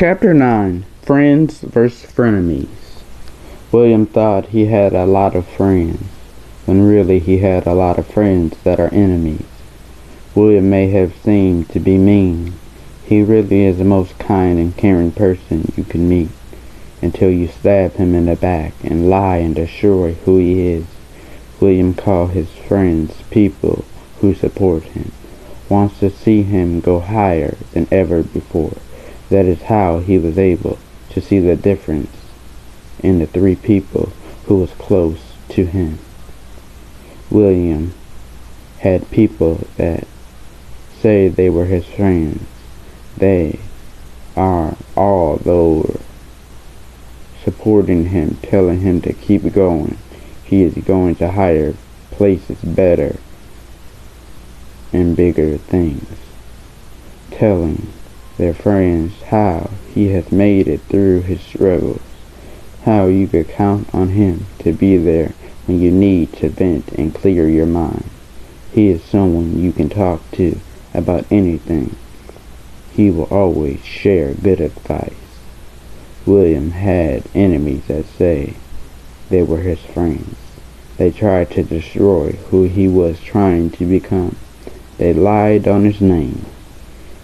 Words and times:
Chapter 0.00 0.32
9 0.32 0.86
Friends 1.02 1.60
vs. 1.60 2.10
Frenemies. 2.10 3.02
William 3.70 4.06
thought 4.06 4.46
he 4.46 4.64
had 4.64 4.94
a 4.94 5.04
lot 5.04 5.36
of 5.36 5.46
friends, 5.46 6.02
when 6.64 6.88
really 6.88 7.18
he 7.18 7.36
had 7.36 7.66
a 7.66 7.74
lot 7.74 7.98
of 7.98 8.06
friends 8.06 8.56
that 8.64 8.80
are 8.80 8.88
enemies. 8.94 9.44
William 10.34 10.70
may 10.70 10.88
have 10.88 11.14
seemed 11.22 11.68
to 11.68 11.78
be 11.78 11.98
mean. 11.98 12.54
He 13.04 13.20
really 13.20 13.66
is 13.66 13.76
the 13.76 13.84
most 13.84 14.18
kind 14.18 14.58
and 14.58 14.74
caring 14.74 15.12
person 15.12 15.70
you 15.76 15.84
can 15.84 16.08
meet, 16.08 16.30
until 17.02 17.28
you 17.28 17.48
stab 17.48 17.96
him 17.96 18.14
in 18.14 18.24
the 18.24 18.36
back 18.36 18.72
and 18.82 19.10
lie 19.10 19.36
and 19.36 19.54
destroy 19.54 20.14
who 20.24 20.38
he 20.38 20.66
is. 20.66 20.86
William 21.60 21.92
called 21.92 22.30
his 22.30 22.48
friends 22.48 23.20
people 23.30 23.84
who 24.22 24.32
support 24.32 24.84
him, 24.84 25.12
wants 25.68 25.98
to 25.98 26.08
see 26.08 26.42
him 26.42 26.80
go 26.80 27.00
higher 27.00 27.58
than 27.74 27.86
ever 27.90 28.22
before. 28.22 28.78
That 29.30 29.46
is 29.46 29.62
how 29.62 30.00
he 30.00 30.18
was 30.18 30.38
able 30.38 30.78
to 31.10 31.20
see 31.20 31.38
the 31.38 31.56
difference 31.56 32.10
in 33.02 33.20
the 33.20 33.26
three 33.26 33.56
people 33.56 34.12
who 34.46 34.56
was 34.56 34.72
close 34.72 35.20
to 35.50 35.64
him. 35.64 35.98
William 37.30 37.94
had 38.80 39.10
people 39.10 39.66
that 39.76 40.06
say 41.00 41.28
they 41.28 41.48
were 41.48 41.66
his 41.66 41.86
friends. 41.86 42.42
They 43.16 43.60
are 44.36 44.76
all 44.96 45.36
those 45.36 46.00
supporting 47.44 48.06
him, 48.06 48.36
telling 48.42 48.80
him 48.80 49.00
to 49.02 49.12
keep 49.12 49.50
going. 49.52 49.96
He 50.44 50.62
is 50.62 50.74
going 50.74 51.14
to 51.16 51.30
higher 51.30 51.74
places, 52.10 52.58
better 52.62 53.18
and 54.92 55.16
bigger 55.16 55.56
things. 55.56 56.08
Telling 57.30 57.92
their 58.40 58.54
friends 58.54 59.20
how 59.24 59.68
he 59.92 60.08
has 60.08 60.32
made 60.32 60.66
it 60.66 60.80
through 60.88 61.20
his 61.20 61.42
struggles, 61.42 62.00
how 62.84 63.04
you 63.04 63.28
could 63.28 63.46
count 63.46 63.86
on 63.94 64.08
him 64.08 64.46
to 64.58 64.72
be 64.72 64.96
there 64.96 65.30
when 65.66 65.78
you 65.78 65.90
need 65.90 66.32
to 66.32 66.48
vent 66.48 66.88
and 66.92 67.14
clear 67.14 67.46
your 67.46 67.66
mind. 67.66 68.08
He 68.72 68.88
is 68.88 69.04
someone 69.04 69.60
you 69.60 69.72
can 69.72 69.90
talk 69.90 70.22
to 70.32 70.58
about 70.94 71.30
anything. 71.30 71.94
He 72.94 73.10
will 73.10 73.24
always 73.24 73.84
share 73.84 74.32
good 74.32 74.60
advice. 74.60 75.12
William 76.24 76.70
had 76.70 77.22
enemies 77.34 77.84
that 77.88 78.06
say 78.06 78.54
they 79.28 79.42
were 79.42 79.60
his 79.60 79.80
friends. 79.80 80.36
They 80.96 81.10
tried 81.10 81.50
to 81.50 81.62
destroy 81.62 82.32
who 82.48 82.62
he 82.64 82.88
was 82.88 83.20
trying 83.20 83.70
to 83.72 83.84
become. 83.84 84.36
They 84.96 85.12
lied 85.12 85.68
on 85.68 85.84
his 85.84 86.00
name. 86.00 86.46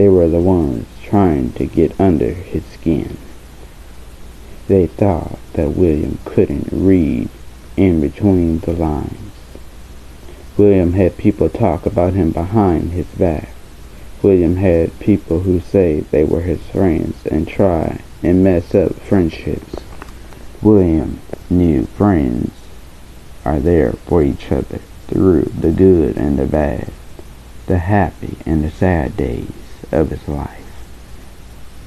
They 0.00 0.08
were 0.08 0.28
the 0.28 0.40
ones 0.40 0.86
trying 1.02 1.52
to 1.52 1.66
get 1.66 2.00
under 2.00 2.30
his 2.30 2.64
skin. 2.64 3.18
They 4.66 4.86
thought 4.86 5.38
that 5.52 5.76
William 5.76 6.18
couldn't 6.24 6.68
read 6.72 7.28
in 7.76 8.00
between 8.00 8.60
the 8.60 8.72
lines. 8.72 9.32
William 10.56 10.94
had 10.94 11.18
people 11.18 11.50
talk 11.50 11.84
about 11.84 12.14
him 12.14 12.30
behind 12.30 12.92
his 12.92 13.08
back. 13.08 13.50
William 14.22 14.56
had 14.56 14.98
people 15.00 15.40
who 15.40 15.60
say 15.60 16.00
they 16.00 16.24
were 16.24 16.40
his 16.40 16.62
friends 16.68 17.26
and 17.26 17.46
try 17.46 18.00
and 18.22 18.42
mess 18.42 18.74
up 18.74 18.94
friendships. 18.94 19.76
William 20.62 21.20
knew 21.50 21.84
friends 21.84 22.52
are 23.44 23.60
there 23.60 23.92
for 23.92 24.22
each 24.22 24.50
other 24.50 24.80
through 25.08 25.42
the 25.42 25.72
good 25.72 26.16
and 26.16 26.38
the 26.38 26.46
bad, 26.46 26.90
the 27.66 27.80
happy 27.80 28.38
and 28.46 28.64
the 28.64 28.70
sad 28.70 29.14
days 29.14 29.59
of 29.92 30.10
his 30.10 30.26
life. 30.28 30.56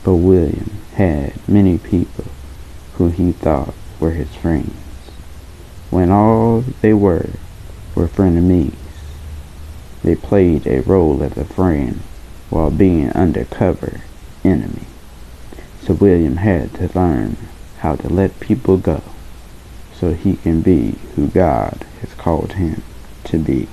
But 0.04 0.16
William 0.16 0.72
had 0.96 1.34
many 1.48 1.78
people 1.78 2.26
who 2.96 3.10
he 3.10 3.32
thought 3.32 3.74
were 4.00 4.12
his 4.12 4.34
friends, 4.36 4.76
when 5.90 6.12
all 6.12 6.62
they 6.82 6.94
were 6.94 7.30
were 7.96 8.08
frenemies. 8.08 8.74
They 10.04 10.16
played 10.16 10.68
a 10.68 10.82
role 10.82 11.24
as 11.24 11.38
a 11.38 11.46
friend 11.46 12.02
while 12.50 12.72
being 12.72 13.12
undercover 13.12 14.02
enemy. 14.44 14.86
So 15.82 15.94
William 15.94 16.38
had 16.38 16.74
to 16.76 16.92
learn 16.98 17.38
how 17.80 17.96
to 17.96 18.10
let 18.10 18.40
people 18.40 18.78
go 18.78 19.02
so 19.94 20.14
he 20.14 20.36
can 20.36 20.62
be 20.62 20.96
who 21.16 21.28
God 21.28 21.86
has 22.02 22.14
called 22.16 22.54
him 22.54 22.84
to 23.26 23.38
be. 23.38 23.68